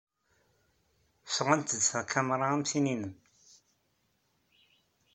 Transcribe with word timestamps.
Sɣant-d 1.35 1.79
takamra 1.89 2.45
am 2.53 2.61
tin-nnem. 2.69 3.15